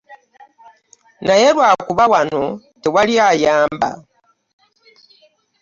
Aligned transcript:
Naye 1.25 1.47
lwakuba 1.55 2.03
wano 2.13 2.43
tewali 2.81 3.15
ayamba. 3.29 3.89